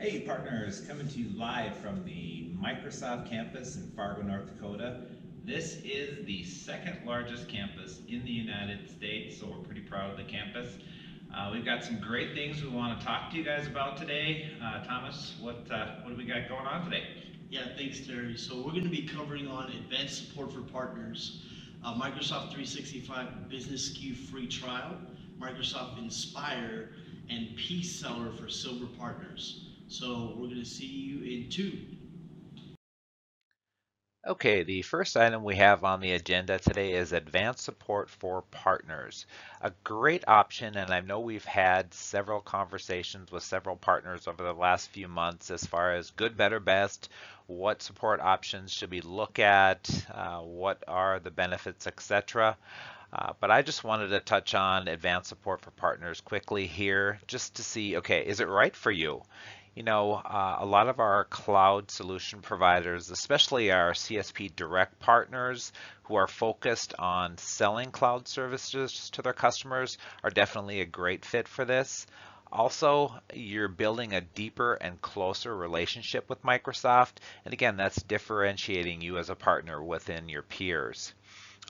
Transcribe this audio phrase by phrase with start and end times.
[0.00, 5.00] Hey partners, coming to you live from the Microsoft campus in Fargo, North Dakota.
[5.44, 10.16] This is the second largest campus in the United States, so we're pretty proud of
[10.16, 10.78] the campus.
[11.34, 14.52] Uh, we've got some great things we want to talk to you guys about today.
[14.62, 17.02] Uh, Thomas, what uh, what do we got going on today?
[17.50, 18.36] Yeah, thanks, Terry.
[18.36, 21.42] So we're going to be covering on advanced support for partners,
[21.84, 24.94] Microsoft 365 Business SKU free trial,
[25.40, 26.90] Microsoft Inspire,
[27.28, 29.67] and P-Seller for silver partners.
[29.88, 31.78] So we're going to see you in two.
[34.26, 39.24] Okay, the first item we have on the agenda today is advanced support for partners.
[39.62, 44.52] A great option, and I know we've had several conversations with several partners over the
[44.52, 47.08] last few months as far as good, better, best,
[47.46, 52.58] what support options should we look at, uh, what are the benefits, etc.
[53.10, 57.54] Uh, but I just wanted to touch on advanced support for partners quickly here just
[57.56, 59.22] to see, okay, is it right for you?
[59.78, 65.72] You know, uh, a lot of our cloud solution providers, especially our CSP direct partners
[66.02, 71.46] who are focused on selling cloud services to their customers are definitely a great fit
[71.46, 72.08] for this.
[72.50, 77.18] Also, you're building a deeper and closer relationship with Microsoft.
[77.44, 81.14] And again, that's differentiating you as a partner within your peers.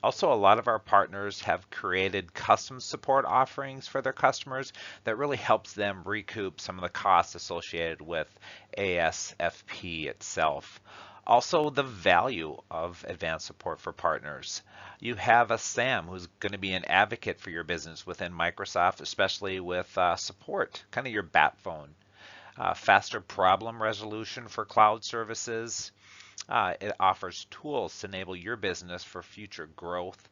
[0.01, 5.19] Also, a lot of our partners have created custom support offerings for their customers that
[5.19, 8.29] really helps them recoup some of the costs associated with
[8.77, 10.81] ASFP itself.
[11.27, 14.63] Also, the value of advanced support for partners.
[15.01, 19.01] You have a SAM who's going to be an advocate for your business within Microsoft,
[19.01, 21.95] especially with uh, support, kind of your bat phone.
[22.57, 25.93] Uh, faster problem resolution for cloud services,
[26.49, 30.29] uh, it offers tools to enable your business for future growth,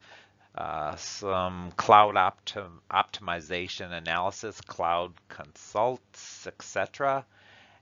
[0.55, 7.25] uh, some cloud optim optimization analysis, cloud consults, etc.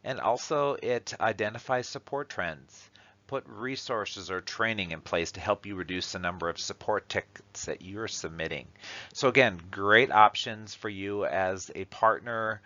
[0.04, 2.90] And also it identifies support trends.
[3.28, 7.66] Put resources or training in place to help you reduce the number of support tickets
[7.66, 8.68] that you're submitting.
[9.14, 12.62] So again, great options for you as a partner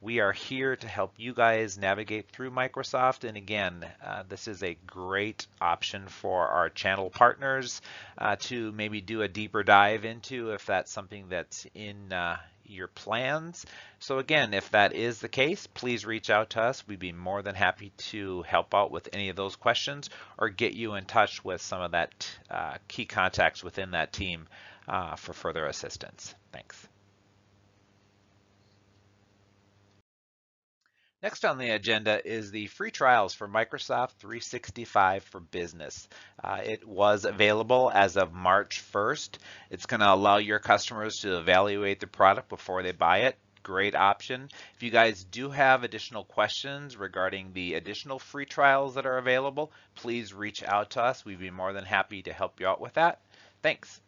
[0.00, 3.28] we are here to help you guys navigate through Microsoft.
[3.28, 7.82] And again, uh, this is a great option for our channel partners
[8.16, 12.86] uh, to maybe do a deeper dive into if that's something that's in uh, your
[12.86, 13.66] plans.
[13.98, 16.86] So again, if that is the case, please reach out to us.
[16.86, 20.74] We'd be more than happy to help out with any of those questions or get
[20.74, 24.46] you in touch with some of that uh, key contacts within that team
[24.86, 26.34] uh, for further assistance.
[26.52, 26.86] Thanks.
[31.20, 36.08] Next on the agenda is the free trials for Microsoft 365 for Business.
[36.42, 39.38] Uh, it was available as of March 1st.
[39.68, 43.36] It's going to allow your customers to evaluate the product before they buy it.
[43.64, 44.48] Great option.
[44.76, 49.72] If you guys do have additional questions regarding the additional free trials that are available,
[49.96, 51.24] please reach out to us.
[51.24, 53.20] We'd be more than happy to help you out with that.
[53.60, 54.00] Thanks.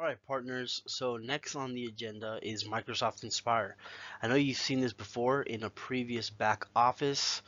[0.00, 0.80] All right, partners.
[0.86, 3.76] So next on the agenda is Microsoft Inspire.
[4.22, 7.42] I know you've seen this before in a previous back office,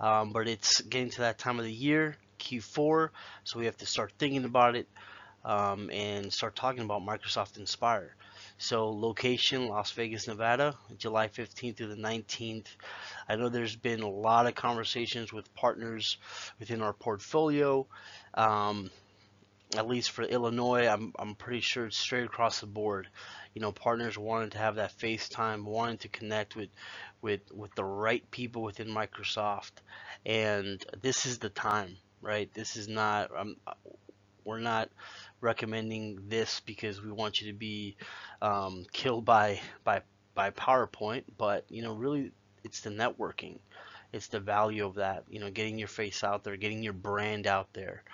[0.00, 3.10] um, but it's getting to that time of the year, Q4,
[3.44, 4.88] so we have to start thinking about it
[5.44, 8.16] um, and start talking about Microsoft Inspire.
[8.56, 12.68] So location, Las Vegas, Nevada, July 15th through the 19th.
[13.28, 16.16] I know there's been a lot of conversations with partners
[16.58, 17.86] within our portfolio.
[18.32, 18.90] Um,
[19.76, 23.08] at least for Illinois, I'm I'm pretty sure it's straight across the board.
[23.54, 26.70] You know, partners wanted to have that FaceTime, wanted to connect with
[27.20, 29.72] with with the right people within Microsoft,
[30.24, 32.52] and this is the time, right?
[32.54, 33.56] This is not um,
[34.44, 34.88] we're not
[35.40, 37.96] recommending this because we want you to be
[38.40, 40.02] um, killed by by
[40.34, 42.32] by PowerPoint, but you know, really,
[42.64, 43.58] it's the networking,
[44.12, 45.24] it's the value of that.
[45.28, 48.04] You know, getting your face out there, getting your brand out there.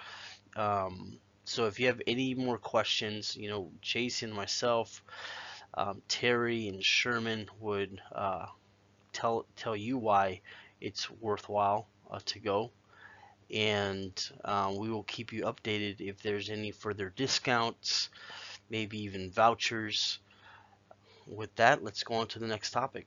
[0.57, 5.03] Um, so if you have any more questions, you know, Jason, myself,
[5.75, 8.47] um, Terry, and Sherman would uh,
[9.13, 10.41] tell tell you why
[10.81, 12.71] it's worthwhile uh, to go,
[13.53, 14.13] and
[14.45, 18.11] um, we will keep you updated if there's any further discounts,
[18.71, 20.19] maybe even vouchers.
[21.27, 23.07] With that, let's go on to the next topic.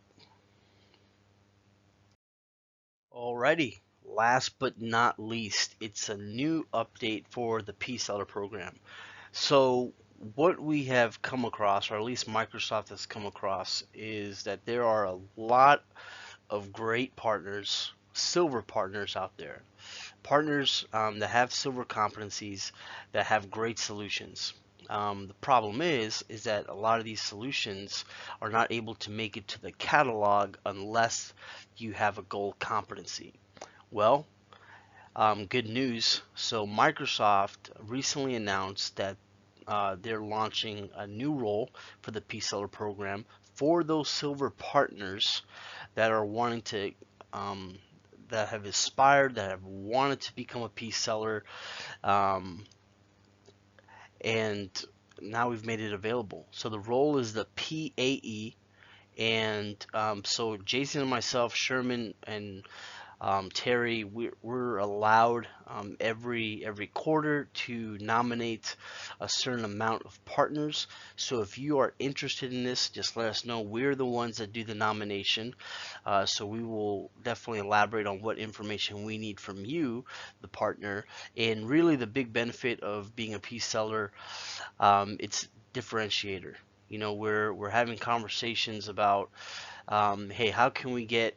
[3.11, 8.80] Alrighty, last but not least, it's a new update for the P-Seller program.
[9.31, 9.94] So
[10.36, 14.86] what we have come across, or at least Microsoft has come across, is that there
[14.86, 15.83] are a lot
[16.50, 19.62] of great partners, silver partners out there.
[20.24, 22.71] Partners um, that have silver competencies
[23.12, 24.54] that have great solutions.
[24.89, 28.06] Um, the problem is, is that a lot of these solutions
[28.42, 31.33] are not able to make it to the catalog unless
[31.75, 33.33] you have a gold competency.
[33.89, 34.27] Well,
[35.15, 36.21] um, good news.
[36.35, 39.15] So Microsoft recently announced that
[39.65, 41.69] uh, they're launching a new role
[42.01, 43.25] for the P-Seller program
[43.55, 45.41] for those silver partners
[45.95, 46.91] that are wanting to
[47.31, 47.77] um,
[48.27, 51.45] that have aspired that have wanted to become a P-Seller.
[52.03, 52.65] Um,
[54.19, 54.69] and
[55.21, 56.45] now we've made it available.
[56.51, 58.57] So the role is the PAE
[59.17, 62.63] and um, so Jason and myself Sherman and
[63.19, 68.75] um, Terry, we're, we're allowed um, every every quarter to nominate
[69.19, 70.87] a certain amount of partners.
[71.15, 73.61] So if you are interested in this, just let us know.
[73.61, 75.55] We're the ones that do the nomination.
[76.05, 80.05] Uh, so we will definitely elaborate on what information we need from you,
[80.41, 81.05] the partner.
[81.35, 84.11] And really, the big benefit of being a P-Seller,
[84.79, 86.53] um, it's differentiator.
[86.87, 89.29] You know, we're we're having conversations about,
[89.87, 91.35] um, hey, how can we get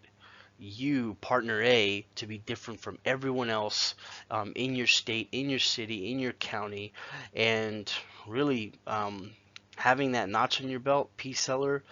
[0.60, 3.94] you, partner A, to be different from everyone else
[4.30, 6.92] um, in your state, in your city, in your county,
[7.34, 7.90] and
[8.26, 9.30] really um,
[9.76, 11.82] having that notch on your belt, P-Seller,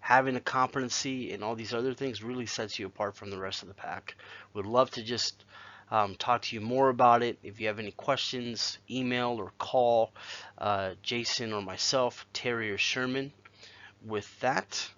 [0.00, 3.62] having a competency, and all these other things really sets you apart from the rest
[3.62, 4.16] of the pack.
[4.54, 5.44] Would love to just
[5.90, 7.38] um, talk to you more about it.
[7.42, 10.12] If you have any questions, email or call
[10.58, 13.32] uh, Jason or myself, Terry or Sherman.
[14.04, 14.88] With that,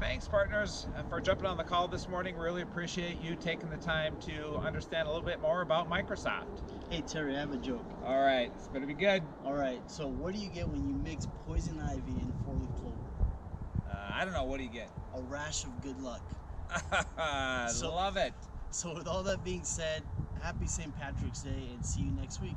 [0.00, 2.36] Thanks, partners, uh, for jumping on the call this morning.
[2.36, 6.46] Really appreciate you taking the time to understand a little bit more about Microsoft.
[6.88, 7.84] Hey Terry, I have a joke.
[8.04, 9.22] All right, it's going to be good.
[9.44, 12.96] All right, so what do you get when you mix poison ivy and four-leaf clover?
[13.90, 14.44] Uh, I don't know.
[14.44, 14.90] What do you get?
[15.14, 16.22] A rash of good luck.
[17.70, 18.32] So- Love it.
[18.70, 20.02] So with all that being said,
[20.42, 20.96] happy St.
[20.98, 22.54] Patrick's Day and see you next week.